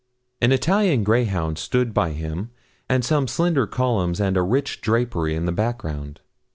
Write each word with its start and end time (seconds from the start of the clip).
An 0.41 0.51
Italian 0.51 1.03
greyhound 1.03 1.59
stood 1.59 1.93
by 1.93 2.13
him, 2.13 2.49
and 2.89 3.05
some 3.05 3.27
slender 3.27 3.67
columns 3.67 4.19
and 4.19 4.35
a 4.35 4.41
rich 4.41 4.81
drapery 4.81 5.35
in 5.35 5.45
the 5.45 5.51
background. 5.51 6.21